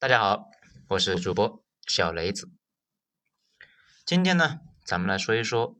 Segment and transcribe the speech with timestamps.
[0.00, 0.48] 大家好，
[0.90, 2.52] 我是主播小雷子。
[4.06, 5.76] 今天呢，咱们来说一说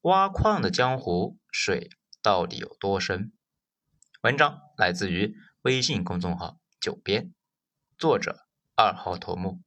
[0.00, 1.88] 挖矿的江湖水
[2.20, 3.32] 到底有多深。
[4.22, 7.32] 文章来自于微信公众号“九编”，
[7.96, 8.44] 作者
[8.74, 9.62] 二号头目。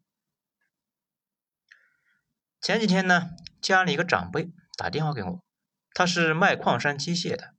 [2.60, 3.30] 前几天呢，
[3.62, 5.46] 家里一个长辈打电话给我，
[5.94, 7.56] 他是卖矿山机械的，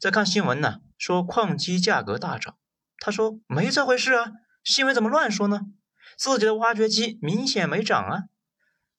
[0.00, 2.58] 在看新闻呢，说矿机价格大涨。
[2.98, 4.32] 他说没这回事啊，
[4.64, 5.60] 新闻怎么乱说呢？
[6.16, 8.22] 自己的挖掘机明显没涨啊！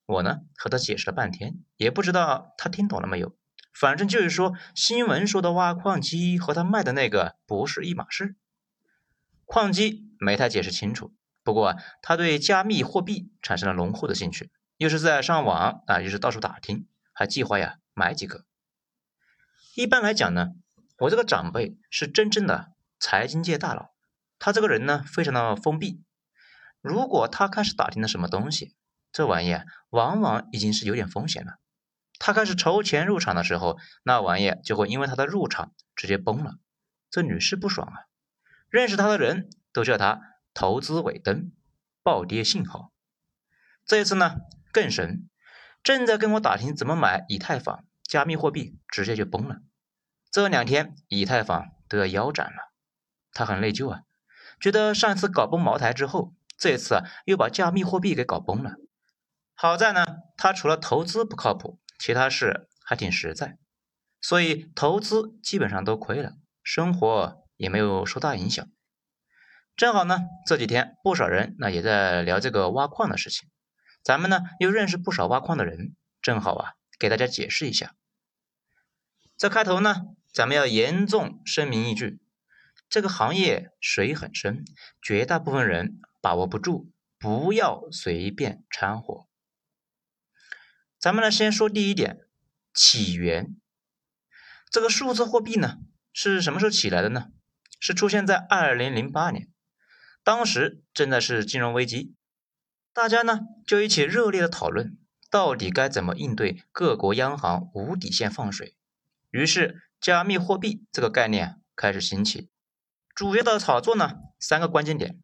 [0.06, 3.36] 我呢和他解释了半天，也不知道他听懂了没有。
[3.74, 8.36] 反正就是说，新闻说的挖矿机和他卖的那个不是一码事。
[9.44, 18.44] 矿机没太解释清楚，不过他对加密货币产生了浓厚的兴趣，又是在上网啊，又是到处打听，还计划呀买几个。
[19.74, 20.52] 一般来讲呢，
[21.00, 23.90] 我这个长辈是真正的财经界大佬，
[24.38, 26.02] 他这个人呢非常的封闭。
[26.86, 28.76] 如果他开始打听了什么东西，
[29.10, 29.56] 这玩意
[29.90, 31.58] 往往已经是有点风险了。
[32.20, 36.58] 他开始筹钱入场的时候，那玩意就会因为他的入场直接崩了，
[37.10, 38.06] 这屡试不爽啊！
[38.70, 40.20] 认识他的人都叫他
[40.54, 41.50] 投资尾灯、
[42.04, 42.92] 暴跌信号。
[43.84, 44.36] 这一次呢
[44.72, 45.28] 更神，
[45.82, 49.56] 正在跟我打听怎么买以太坊加密货币，直接就崩了。
[50.30, 52.72] 这两天以太坊都要腰斩了，
[53.32, 54.02] 他很内疚啊，
[54.60, 56.32] 觉得上一次搞崩茅台之后。
[56.58, 58.76] 这次又把加密货币给搞崩了，
[59.54, 63.58] 好在呢，他除了投资不靠谱，其他事还挺实在，
[64.22, 66.32] 所以投资基本上都亏了，
[66.62, 68.66] 生活也没有受大影响。
[69.76, 73.50] 正好呢，这几天不少人那也在聊这个挖矿的事情，
[74.02, 77.94] 咱们呢又认识不少挖矿的人，正好啊给大家解释一下。
[79.36, 82.18] 在开头呢，咱们要严重声明一句，
[82.88, 84.64] 这个行业水很深，
[85.02, 86.00] 绝大部分人。
[86.26, 89.28] 把握不住，不要随便掺和。
[90.98, 92.18] 咱们来先说第一点，
[92.74, 93.54] 起源。
[94.68, 95.78] 这个数字货币呢，
[96.12, 97.28] 是什么时候起来的呢？
[97.78, 99.48] 是出现在二零零八年，
[100.24, 102.16] 当时正在是金融危机，
[102.92, 104.98] 大家呢就一起热烈的讨论，
[105.30, 108.74] 到底该怎么应对各国央行无底线放水。
[109.30, 112.50] 于是，加密货币这个概念开始兴起。
[113.14, 115.20] 主要的炒作呢，三个关键点。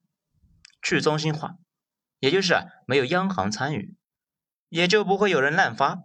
[0.83, 1.57] 去中心化，
[2.19, 2.55] 也就是
[2.87, 3.97] 没有央行参与，
[4.69, 6.01] 也就不会有人滥发。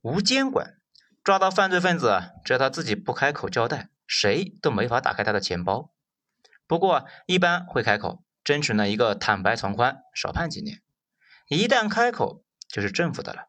[0.00, 0.76] 无监管，
[1.22, 5.92] 抓到犯罪分子，只要他自己不开口交代，谁都没法打开他的钱包。
[6.66, 10.80] 不过一般会开口，争取呢一个坦白从宽，少判几年。
[11.48, 13.48] 一旦开口，就是政府的了。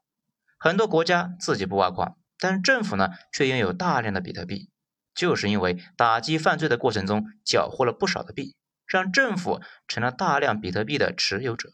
[0.58, 4.70] 很多国家自己不挖矿，但是政府呢却拥有大量的比特币，
[5.14, 8.56] 就是因为打击犯罪的过程中缴获了不少的币。
[8.86, 11.74] 让政府成了大量比特币的持有者。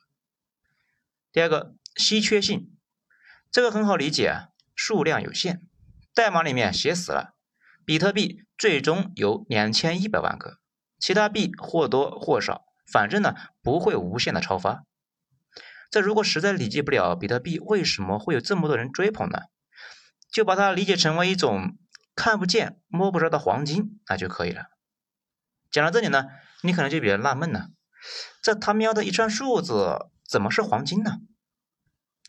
[1.31, 2.75] 第二个，稀缺性，
[3.51, 5.61] 这个很好理解啊，数量有限，
[6.13, 7.35] 代码里面写死了，
[7.85, 10.59] 比特币最终有两千一百万个，
[11.00, 14.83] 其他币或多或少，反正呢不会无限的超发。
[15.89, 19.44] 这如果实在理解不了比特币为什么会有这么多人追捧呢，
[20.31, 21.77] 就把它理解成为一种
[22.16, 24.66] 看不见摸不着的黄金，那就可以了。
[25.69, 26.25] 讲到这里呢。
[26.61, 27.69] 你可能就比较纳闷了，
[28.41, 31.17] 这他喵的一串数字怎么是黄金呢？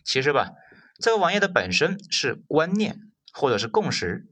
[0.04, 0.53] 其实吧，
[0.98, 4.26] 这个玩意的本身是观念或者是共识，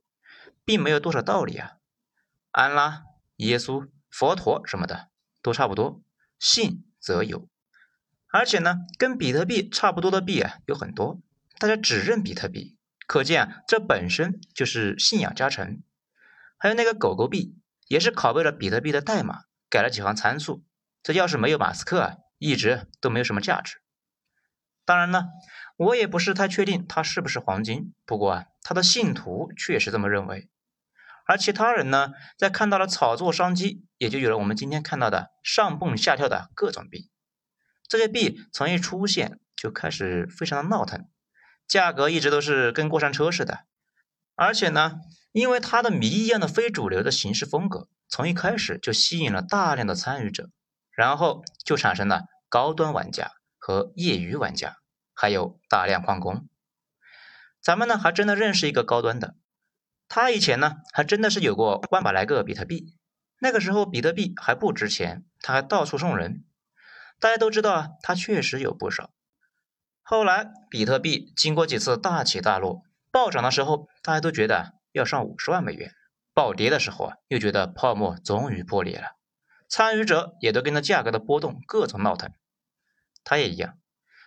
[0.65, 1.73] 并没有多少道理啊。
[2.51, 3.05] 安拉、
[3.37, 5.09] 耶稣、佛陀什么的
[5.43, 6.03] 都差不多，
[6.39, 7.49] 信则有。
[8.33, 11.21] 而且呢，跟比特币差不多的币啊有很多，
[11.59, 15.83] 大家只认比特币，可见啊这本身就是信仰加成。
[16.57, 17.57] 还有那个狗狗币，
[17.87, 19.45] 也是拷贝了比特币的代码。
[19.71, 20.65] 改了几行参数，
[21.03, 23.81] 这要是没有马斯克啊，一直都没有什么价值。
[24.85, 25.29] 当然呢，
[25.77, 30.51] 我也不是太确定它是不是黄金，不过啊，他的信徒确实这么认为。
[31.27, 37.09] 而其他人呢，在看到了炒作商机，也就有了我们今天看到的上蹦下跳的各种币。
[37.87, 41.09] 这些币从一出现就开始非常的闹腾，
[41.69, 43.61] 价格一直都是跟过山车似的。
[44.35, 44.97] 而且呢，
[45.31, 47.89] 因为它的谜一样的非主流的形式风格。
[48.11, 50.51] 从一开始就吸引了大量的参与者，
[50.91, 54.79] 然后就产生了高端玩家和业余玩家，
[55.15, 56.49] 还有大量矿工。
[57.63, 59.37] 咱们呢还真的认识一个高端的，
[60.09, 62.97] 他以前呢还真的是有过万把来个比特币，
[63.39, 66.45] 那个时候比特币还不值钱，他还到处送人。
[67.21, 69.11] 大家都知道啊，他确实有不少。
[70.03, 72.83] 后来比特币经过几次大起大落，
[73.13, 75.93] 暴涨的时候，大家都觉得要上五十万美元。
[76.41, 79.09] 暴跌的时候啊，又觉得泡沫终于破裂了，
[79.69, 82.33] 参与者也都跟着价格的波动各种闹腾。
[83.23, 83.77] 他也一样。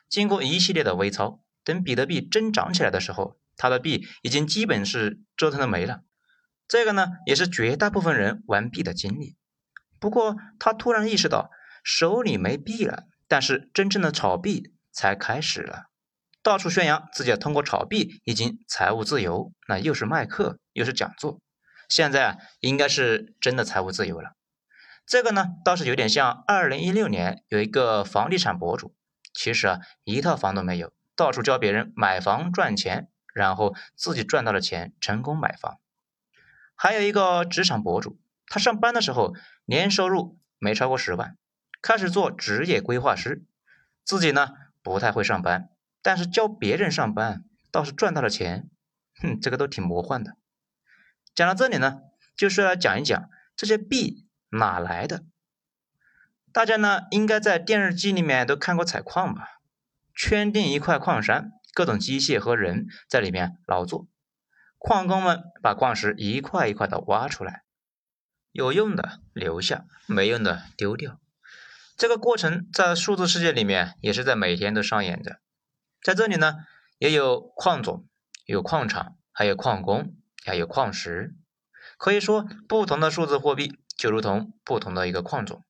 [0.09, 6.01] 经过一系列的微操，等比特币真涨起来的时候，他的币已经基本是折腾的没了。
[6.67, 9.35] 这个呢，也是绝大部分人玩币的经历。
[9.99, 11.49] 不过他突然意识到，
[11.83, 15.85] 手里没币了，但是真正的炒币才开始了。
[16.43, 21.39] 到处宣扬自己通过炒币已经财务自由，那又是卖课又是讲座，
[21.93, 24.35] 现在应该是真的财务自由了。
[25.05, 28.95] 这个呢倒是有点像二零一六年有一个房地产博主，
[29.31, 35.77] 其实啊一套房都没有，到处教别人买房赚钱，然后自己赚到了钱成功买房。
[36.73, 39.35] 还有一个职场博主，他上班的时候
[39.65, 41.37] 年收入没超过十万，
[41.79, 43.45] 开始做职业规划师，
[44.03, 44.49] 自己呢
[44.81, 45.69] 不太会上班。
[46.01, 48.67] 但是教别人上班倒是赚到了钱，
[49.21, 50.37] 哼，这个都挺魔幻的。
[51.35, 52.01] 讲到这里呢，
[52.35, 55.23] 就是要讲一讲这些币哪来的。
[56.51, 59.59] 大家呢应该在电视机里面都看过采矿吧？
[60.15, 64.07] 圈定一块矿山，各种机械和人在里面劳作，
[64.77, 67.63] 矿工们把矿石一块一块的挖出来，
[68.51, 71.19] 有用的留下，没用的丢掉。
[71.97, 75.39] 这个过程在数字世界里面也是在每天都上演着。
[76.03, 76.57] 在这里呢，
[76.99, 78.07] 也有矿种，
[78.45, 80.15] 有矿场，还有矿工，
[80.45, 81.35] 还有矿石。
[81.97, 85.63] 可以说，不同的数字货币就如同不同的一个矿种，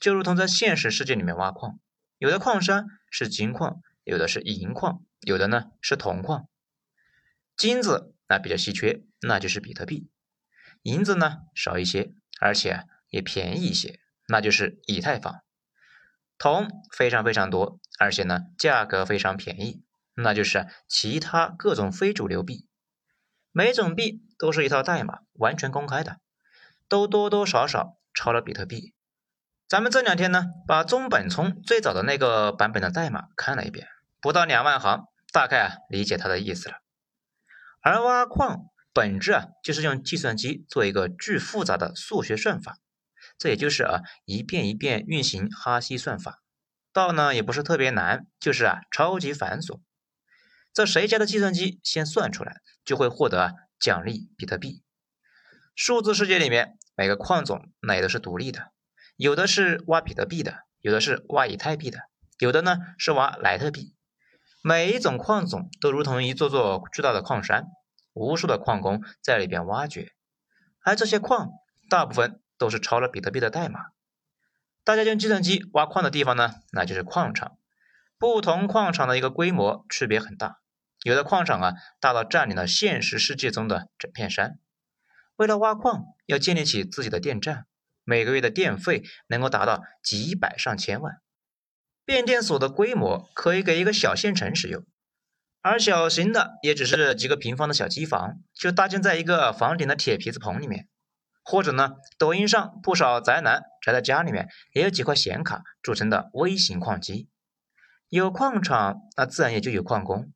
[0.00, 1.78] 就如同在现实世界里面挖矿，
[2.18, 6.48] 有的矿山是金矿，有的是银矿，有的呢是铜矿。
[7.56, 10.08] 金子那比较稀缺，那就是比特币；
[10.82, 15.42] 银子呢少一些，而且也便宜一些，那就是以太坊。
[16.38, 19.84] 铜非常非常多，而且呢价格非常便宜，
[20.14, 22.66] 那就是其他各种非主流币。
[23.56, 26.18] 每种币都是一套代码，完全公开的，
[26.88, 28.92] 都多多少少抄了比特币。
[29.68, 33.86] 咱们这两天呢，把中本聪最早的那个版本的代码看了一遍，
[34.20, 36.78] 不到两万行，大概啊理解他的意思了。
[37.80, 42.78] 而挖矿本质啊就是用计算机做一个巨复杂的数学算法。
[43.38, 46.42] 这也就是啊，一遍一遍运行哈希算法，
[46.92, 49.80] 倒呢也不是特别难，就是啊超级繁琐。
[50.72, 54.82] 这谁家的计算机先算出来，就会获得奖励比特币。
[55.74, 58.72] 数字世界里面每个矿种那也都是独立的，
[59.16, 62.00] 有的是挖比特币的，有的是挖以太币的，
[62.38, 63.94] 有的呢是挖莱特币。
[64.62, 67.66] 每一种矿种都如同一座座巨大的矿山，
[68.12, 70.12] 无数的矿工在里边挖掘，
[70.82, 71.50] 而这些矿
[71.88, 72.40] 大部分。
[72.56, 73.80] 都是抄了比特币的代码。
[74.84, 77.58] 大家用计算机挖矿的地方呢，那就是矿场。
[78.16, 80.60] 不同矿场的一个规模区别很大，
[81.04, 84.58] 有的矿场啊大到占领了现实世界中的整片山。
[85.36, 87.66] 为了挖矿，要建立起自己的电站，
[88.04, 91.16] 每个月的电费能够达到几百上千万。
[92.06, 94.82] 变电所的规模可以给一个小县城使用，
[95.60, 100.88] 而小型的也只是几个平方的小机房，就搭建在一个房顶的铁皮子棚里面。
[101.42, 107.28] 或者呢，抖音上不少宅男宅在家里面，也有几块显卡组成的微型矿机。
[108.08, 110.32] 有矿场，那自然也就有矿工。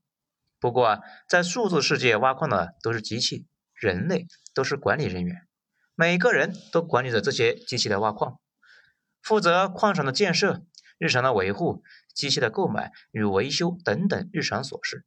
[0.61, 5.47] 不过，在数字世界挖矿的都是机器，人类都是管理人员，
[5.95, 8.41] 每个人都管理着这些机器的挖矿，
[9.23, 10.63] 负责矿场的建设、
[10.99, 11.83] 日常的维护、
[12.15, 15.05] 机器的购买与维修等等日常琐事。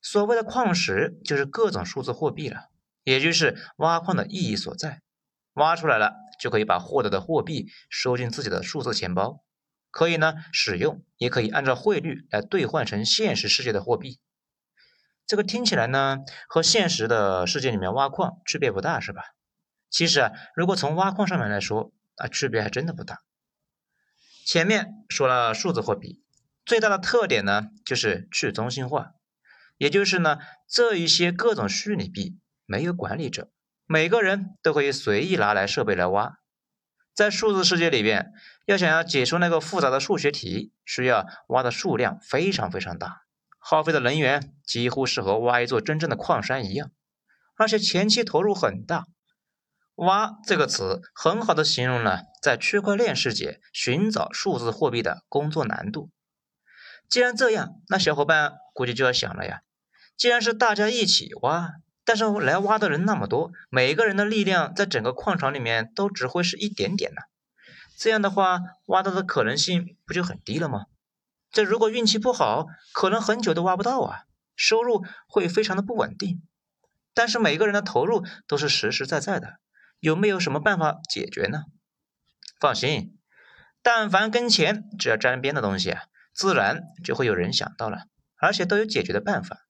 [0.00, 2.70] 所谓的矿石，就是各种数字货币了。
[3.02, 5.00] 也就是挖矿的意义所在，
[5.52, 9.44] 挖出来了就可以把获得的货币收进自己的数字钱包，
[9.92, 14.18] 可以呢使用，也可以按照汇率来兑换成现实世界的货币。
[15.26, 16.18] 这个听起来呢
[16.48, 19.22] 和现实的世界里面挖矿区别不大，是吧？
[19.90, 23.22] 其实啊，如果从挖矿上面来说啊，区别还真的不大。
[24.46, 26.22] 前面说了数字货币
[26.64, 29.12] 最大的特点呢就是去中心化，
[29.76, 32.38] 也就是呢这一些各种虚拟币。
[32.68, 33.52] 没有管理者，
[33.86, 36.40] 每个人都可以随意拿来设备来挖。
[37.14, 38.32] 在数字世界里边，
[38.64, 43.22] 要想要解出那个复杂的数学题，需要挖的数量非常非常大，
[43.68, 46.92] 耗费的能源几乎是和挖一座真正的矿山一样，
[47.56, 49.06] 而且前期投入很大。
[49.96, 56.10] 挖这个词很好的形容了在区块链世界寻找数字货币的工作难度。
[57.08, 59.62] 既然这样，那小伙伴估计就要想了呀，
[60.16, 61.72] 既然是大家一起挖。
[62.04, 67.22] 但是来挖的人那么多，每个人的力量在整个矿场里面都只会是一点点呢。
[67.98, 70.84] 这样的话，挖到的可能性不就很低了吗？
[71.56, 74.24] 这如果运气不好，可能很久都挖不到啊，
[74.56, 76.42] 收入会非常的不稳定。
[77.14, 79.54] 但是每个人的投入都是实实在在的，
[79.98, 81.62] 有没有什么办法解决呢？
[82.60, 83.18] 放心，
[83.80, 86.02] 但凡跟钱只要沾边的东西啊，
[86.34, 88.02] 自然就会有人想到了，
[88.36, 89.60] 而且都有解决的办法。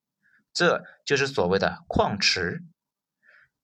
[0.52, 2.64] 这就是所谓的矿池。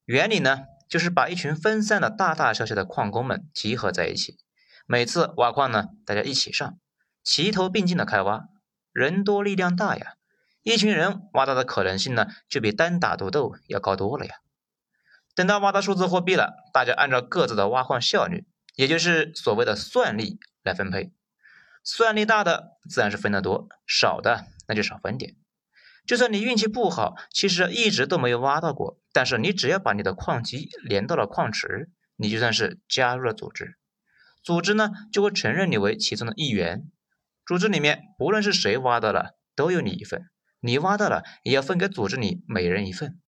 [0.05, 4.39] 原理呢，就是把一群分散的大大小小的矿工们集合在一起，
[4.87, 6.79] 每次挖矿呢，大家一起上，
[7.25, 8.45] 齐头并进的开挖，
[8.93, 10.15] 人多力量大呀，
[10.63, 14.35] 一群人挖到的可能性呢，就比单打独斗要高多了呀。
[15.35, 18.45] 等到挖到数字货币了，大家按照各自的挖矿效率，
[18.77, 21.13] 也就是所谓的算力来分配。
[21.85, 25.37] 算力大的自然是分得多，少的那就少分点。
[26.07, 33.79] 就算你运气不好，其实一直都没有挖到过，但是你只要把你的矿机连到了矿池，你就算是加入了组织，
[34.43, 36.91] 组织呢就会承认你为其中的一员。
[37.53, 40.23] 组织里面不论是谁挖到了，都有你一份，
[40.61, 43.21] 你挖到了也要分给组织里每人一份。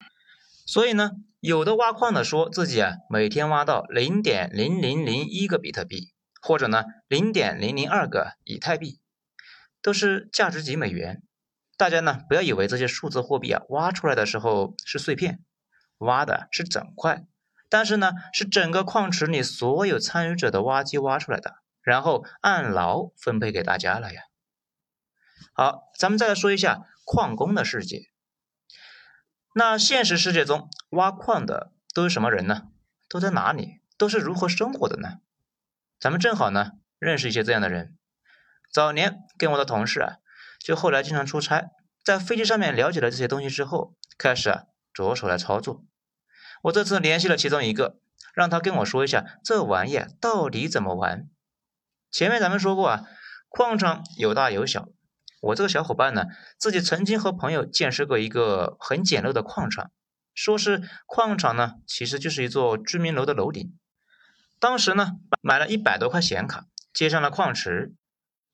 [0.67, 1.11] 所以呢。
[1.41, 8.99] 有的挖矿的说自己啊每天挖到零点零零零一个比特币，或者呢零点零零二个以太币，
[9.83, 11.21] 都是价值几美元。
[11.77, 15.41] 大家呢不要以为这些数字货币啊挖出来的时候是碎片，
[15.99, 17.27] 挖的是整块，
[17.69, 24.23] 但是呢是整个矿池里所有参与者的挖机挖出来的，然后按劳分配给大家了呀。
[25.53, 28.11] 好，咱们再来说一下矿工的世界。
[29.55, 32.63] 那现实世界中挖矿的都是什么人呢？
[33.09, 33.81] 都在哪里？
[33.97, 35.21] 都是如何生活的呢？
[36.01, 37.97] 咱们正好呢认识一些这样的人。
[38.73, 40.17] 早年跟我的同事啊，
[40.59, 41.71] 就后来经常出差，
[42.03, 45.85] 在飞机上面了解了这些东西之后，开始啊着手来操作。
[46.63, 48.01] 我这次联系了其中一个，
[48.35, 51.29] 让他跟我说一下这玩意到底怎么玩。
[52.15, 53.03] 前面咱们说过啊，
[53.49, 54.89] 矿场有大有小。
[55.41, 59.91] 我这个小伙伴呢，自己曾经和朋友见识过一个很简陋的矿场，
[60.33, 63.77] 说是矿场呢，其实就是一座居民楼的楼顶。
[64.61, 67.93] 当时呢，买了一百多块显卡，接上了矿池，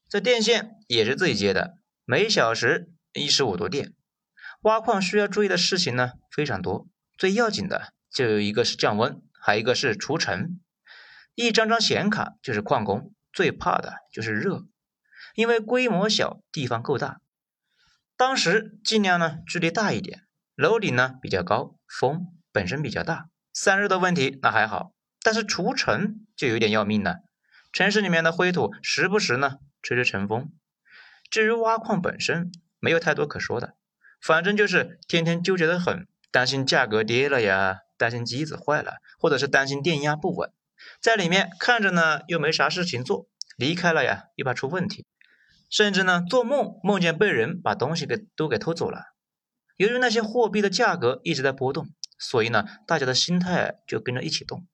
[0.08, 1.74] 这电线也是自己接的，
[2.06, 3.92] 每小时一十五度电。
[4.62, 6.88] 挖矿需要注意的事情呢非常多，
[7.18, 10.58] 最要紧的就有一个是降温，还有一个是除尘。
[11.34, 14.64] 一张张显卡就是矿工最怕的就是热。
[15.34, 17.20] 因为规模小，地方够大，
[18.16, 27.18] 当时尽量呢距离大一点，楼顶呢比较高，风本身比较大，散热的问题那还好，但是除尘就有点要命了。
[27.72, 30.52] 城市里面的灰土时不时呢吹吹尘风。
[31.30, 33.76] 至于挖矿本身，没有太多可说的，
[34.20, 40.52] 反正就是天天纠结的很，担心价格跌了呀，担心机子坏了，或者是担心电压不稳，
[41.00, 45.06] 在里面看着呢又没啥事情做，离开了呀又怕出问题。
[45.68, 49.14] 甚至呢，做梦梦见被人把东西给都给偷走了。
[49.76, 51.86] 由于那些货币的价格一直在波动，
[52.18, 54.66] 所以呢，大家的心态就跟着一起动。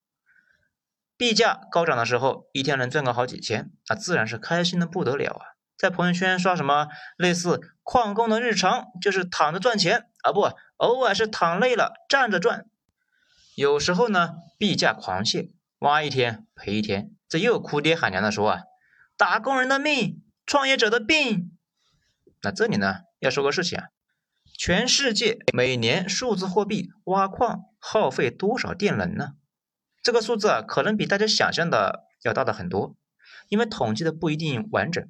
[1.19, 5.45] 币价高涨的时候，一天能赚个好几千，那自然是开心的不得了啊！
[5.79, 12.67] 在朋友圈刷什么类似“矿工的日常就是躺着赚钱啊，不，偶尔是躺累了站着赚”。
[13.55, 18.63] 有时候呢，币价狂泻，挖一天赔一天，这又哭爹喊娘的说啊，
[19.17, 20.23] 打工人的命。
[20.49, 21.59] 创业者的病。
[22.41, 23.89] 那这里呢要说个事情啊，
[24.57, 29.31] 全世界每年数字货币挖矿耗费多少电能呢？
[30.05, 32.95] 这个数字啊可能比大家想象的要大的很多，
[33.49, 35.05] 因为统计的不一定完整，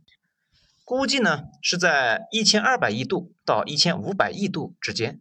[0.87, 5.21] 估计呢是在一千二百亿度到一千五百亿度之间，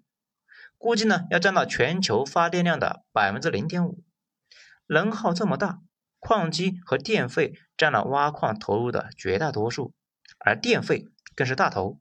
[0.78, 4.02] 估计呢要占到全球发电量的百分之零点五，
[4.88, 5.80] 能耗这么大，
[6.20, 9.94] 矿机和电费占了挖矿投入的绝大多数。
[10.38, 12.00] 而电费更是大头，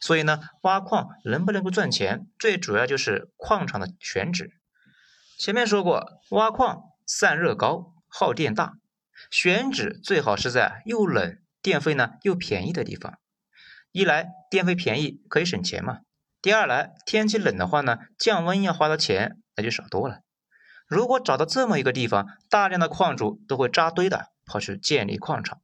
[0.00, 4.52] 所以呢，挖矿能不能够赚钱，最主要就是矿场的选址。
[5.38, 8.74] 前面说过，挖矿散热高，耗电大，
[9.30, 13.18] 选址最好是在又冷、电费呢又便宜的地方。
[13.90, 16.02] 一来电费便宜，可以省钱嘛；
[16.40, 20.20] 第二来天气冷的话呢，降温要花的钱那就少多了。
[20.92, 25.62] 如果找到这么一个地方，大量的矿主都会扎堆的跑去建立矿场。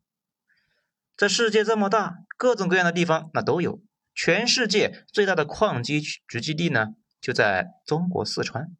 [1.18, 3.82] 这世界这么大，各种各样的地方那都有。
[4.14, 8.74] 全世界最大的矿机聚集地呢，就在中国四川。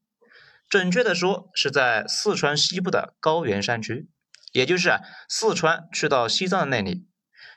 [0.71, 4.09] 准确的说，是在四川西部的高原山区，
[4.53, 7.07] 也就是啊，四川去到西藏那里。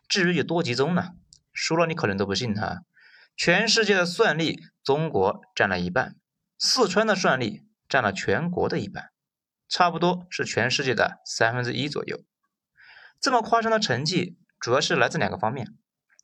[0.10, 1.12] 至于有多集中呢？
[1.54, 2.82] 说了你可能都不信哈。
[3.38, 6.18] 全世界的算力，中国占了一半，
[6.60, 9.12] 四川的算力占了全国的一半，
[9.70, 12.24] 差不多是全世界的三分之一左右。
[13.20, 14.40] 这么夸张的成绩。
[14.62, 15.76] 主要是来自两个方面，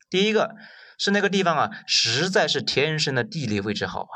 [0.08, 0.54] 第一个
[0.96, 4.14] 是那个地方啊，实在是天生的地理位置好啊。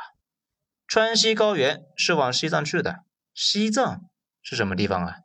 [0.86, 3.00] 川西高原是往西藏去的，
[3.34, 4.04] 西藏
[4.40, 5.16] 是什么地方啊？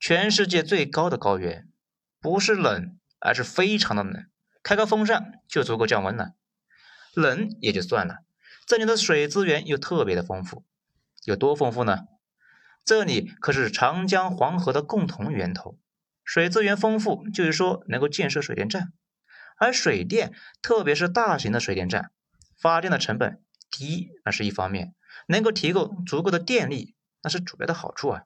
[0.00, 1.68] 全世界最高的高原，
[2.20, 4.26] 不是冷，而是非常的冷，
[4.64, 6.30] 开个风扇就足够降温了。
[7.14, 8.24] 冷也就算了，
[8.66, 10.64] 这里的水资源又特别的丰富，
[11.24, 12.00] 有多丰富呢？
[12.84, 15.78] 这里可是长江黄河的共同源头，
[16.24, 18.92] 水资源丰富，就是说能够建设水电站。
[19.56, 22.10] 而水电，特别是大型的水电站，
[22.60, 24.94] 发电的成本低，那是一方面，
[25.28, 28.22] 能够提供足够的电力，那是主要的好处啊。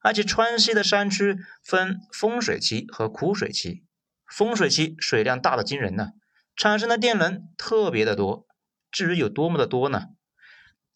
[0.00, 3.84] 而且川西的山区分丰水期和枯水期，
[4.28, 6.10] 丰水期水量大的惊人呢，
[6.54, 8.46] 产生的电能特别的多。
[8.92, 10.10] 至于有多么的多呢？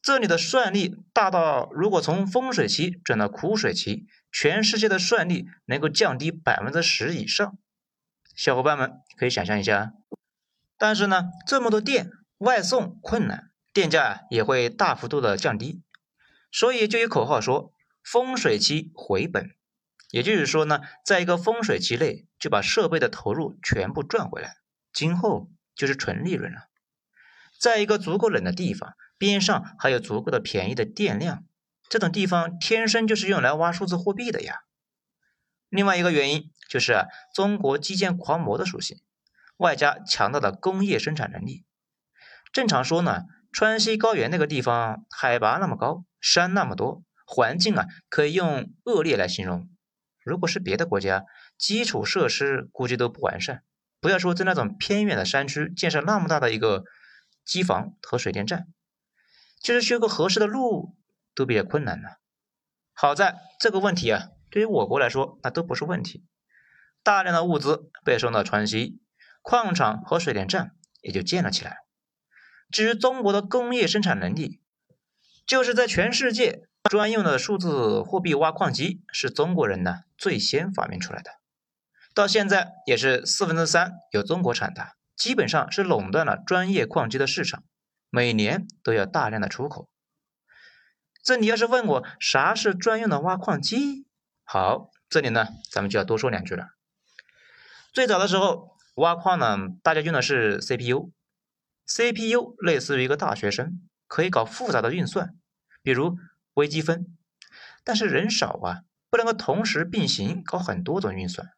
[0.01, 7.59] 这里的算力大到，如果从丰水期转到枯水期，全世界的算力能够降低百分之十以上。
[8.37, 9.93] 小伙伴们可以想象一下，
[10.79, 15.83] 但是呢，这么多电外送困难，电价也会大幅度的降低，
[16.53, 17.73] 所以就有口号说
[18.05, 19.51] 风水期回本，
[20.13, 24.59] 也就是说呢，在一个风水期内就把设备的投入全部赚回来，
[24.93, 26.69] 今后就是纯利润了。
[27.59, 31.45] 在一个足够冷的地方，边上还有足够的便宜的电量，
[31.91, 34.61] 这种地方天生就是用来挖数字货币的呀。
[35.69, 38.99] 另外一个原因就是，中国基建狂魔的属性，
[39.59, 41.65] 外加强大的工业生产能力。
[42.53, 49.69] 正常说呢，川西高原那个地方海拔那么高，山那么多，环境啊可以用恶劣来形容。
[50.25, 51.25] 如果是别的国家，
[51.59, 53.63] 基础设施估计都不完善，
[54.01, 56.85] 不要说在那种偏远的山区建设那么大的一个
[57.45, 58.67] 机房和水电站，
[59.61, 60.97] 就是修个合适的路
[61.35, 62.09] 都比较困难呢。
[62.93, 64.29] 好在这个问题啊。
[64.51, 66.25] 对于我国来说，那都不是问题。
[67.03, 68.99] 大量的物资被送到川西，
[69.43, 70.71] 矿场和水电站
[71.03, 71.77] 也就建了起来。
[72.71, 74.63] 至于中国的工业生产能力，
[75.47, 81.31] 就是在全世界专用的数字货币挖矿机是中国人呢最先发明出来的，
[82.15, 87.63] 到现在也是四分之三由中国产的，基本上是垄断了专业矿机的市场，
[88.11, 89.89] 每年都要大量的出口。
[91.23, 94.07] 这你要是问我啥是专用的挖矿机？
[94.45, 96.69] 好，这里呢，咱们就要多说两句了。
[97.93, 105.37] 最早的时候挖矿呢，大家用的是 CPU，CPU 类似于一个大学生，可以搞复杂的运算，
[105.83, 106.17] 比如
[106.55, 107.15] 微积分。
[107.85, 111.51] 但是人少啊，不能够同时并行搞很多种运算。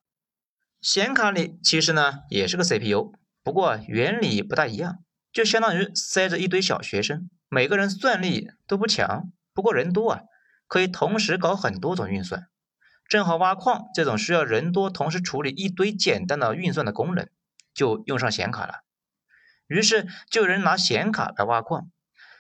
[0.81, 10.21] 显卡里其实呢也是个 CPU，不过原理不大一样，就相当于塞着一堆小学生，每个人算力都不强，不过人多啊，
[10.67, 12.49] 可以同时搞很多种运算。
[13.09, 17.29] 正好挖矿这种需要人多同时处理一堆简单的运算的功能，
[17.75, 18.83] 就用上显卡了。
[19.67, 21.91] 于是就有人拿显卡来挖矿。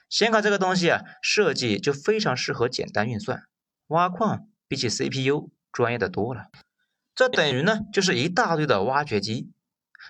[0.09, 3.45] 显卡这个东西啊，设计就非常适合简单运算。
[3.87, 6.47] 挖矿比起 CPU 专业的多了。
[7.15, 9.53] 这等于呢，就是一大堆的挖掘机。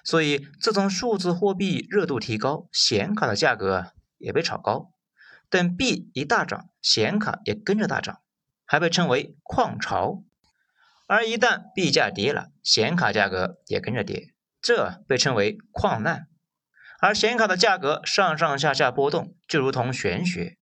[0.05, 4.93] 所以自从数字货币热度提高，显卡的价格也被炒高。
[5.49, 8.21] 等币一大涨，显卡也跟着大涨，
[8.65, 10.23] 还被称为矿潮。
[11.07, 14.33] 而一旦币价跌了，显卡价格也跟着跌，
[14.63, 16.29] 这被称为矿难。
[17.01, 20.57] 而显卡的价格上上下下波动，就如同玄学。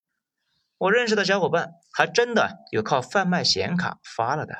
[0.79, 4.55] 我认识的小伙伴还真的有靠贩卖显卡发了的。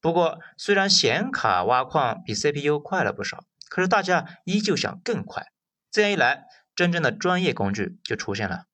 [0.00, 5.46] 不过，虽然显卡挖矿比 CPU 快了不少，可是大家依旧想更快。
[5.90, 8.64] 这样一来，真正的专业工具就出现了。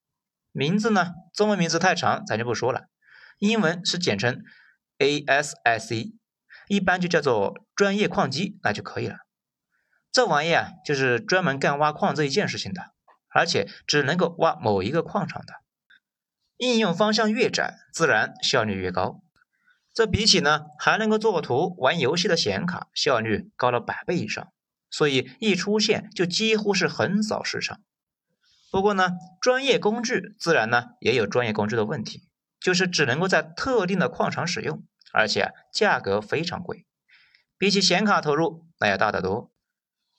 [0.50, 2.86] 名字呢，中文名字太长，咱就不说了。
[3.38, 4.42] 英文是简称
[4.98, 6.12] ASIC。
[6.68, 9.16] 一般就叫做专业矿机，那就可以了。
[10.12, 12.92] 这玩意啊，就是专门干挖矿这一件事情的，
[13.30, 15.54] 而且只能够挖某一个矿场的。
[16.58, 19.22] 应用方向越窄，自然效率越高。
[19.92, 24.52] 这比起呢，还能够作图、玩游戏的显卡，效率高了百倍以上。
[24.92, 27.80] 所以一出现就几乎是横扫市场。
[28.70, 32.22] 不过呢，专业工具自然呢也有专业工具的问题，
[32.60, 34.84] 就是只能够在特定的矿场使用。
[35.14, 36.86] 而且价格非常贵，
[37.58, 39.52] 比起显卡投入那要大得多。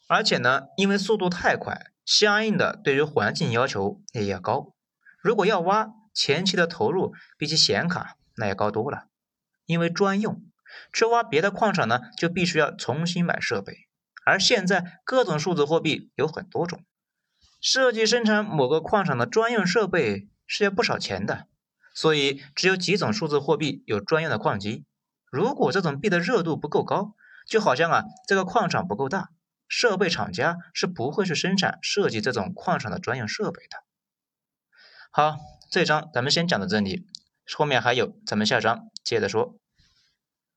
[0.07, 4.75] 而且呢，因为速度太快，相应的对于环境要求也要高。
[5.19, 9.07] 如果要挖，前期的投入比起显卡那要高多了。
[9.65, 10.43] 因为专用，
[10.93, 13.88] 去挖别的矿场呢，就必须要重新买设备。
[14.25, 16.83] 而现在各种数字货币有很多种，
[17.62, 21.47] 设计生产某个矿场的专用设备是要不少钱的。
[21.95, 24.83] 所以只有几种数字货币有专用的矿机。
[25.29, 27.13] 如果这种币的热度不够高，
[27.47, 29.29] 就好像啊这个矿场不够大，
[29.67, 33.83] 设备厂家是不会去生产设计这种矿场的专用设备的。
[35.12, 35.38] 好，
[35.69, 37.05] 这章咱们先讲到这里，
[37.55, 39.59] 后面还有，咱们下章接着说。